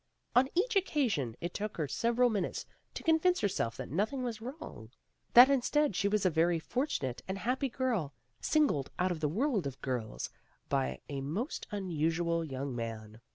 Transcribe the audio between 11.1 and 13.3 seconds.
most unusual young man.